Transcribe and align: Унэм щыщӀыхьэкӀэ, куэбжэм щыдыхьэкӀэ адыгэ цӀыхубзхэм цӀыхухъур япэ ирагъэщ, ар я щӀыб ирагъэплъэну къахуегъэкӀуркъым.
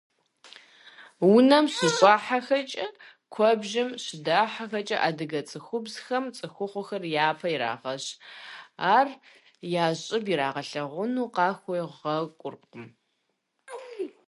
Унэм 1.33 1.65
щыщӀыхьэкӀэ, 1.73 2.87
куэбжэм 3.33 3.89
щыдыхьэкӀэ 4.03 4.97
адыгэ 5.07 5.41
цӀыхубзхэм 5.49 6.25
цӀыхухъур 6.35 7.03
япэ 7.27 7.47
ирагъэщ, 7.55 8.05
ар 8.95 9.07
я 9.83 9.85
щӀыб 10.01 10.25
ирагъэплъэну 10.33 11.31
къахуегъэкӀуркъым. 11.35 12.85